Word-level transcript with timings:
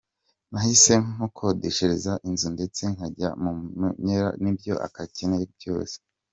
Nahise 0.51 0.93
mukodeshereza 1.19 2.11
inzu 2.27 2.47
ndetse 2.55 2.81
nkajya 2.93 3.29
mumenyera 3.43 4.27
nibyo 4.41 4.73
akeneye 4.87 5.45
byose. 5.55 5.95